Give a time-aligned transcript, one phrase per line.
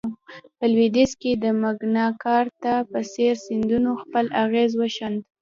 [0.57, 5.19] په لوېدیځ کې د مګناکارتا په څېر سندونو خپل اغېز وښند.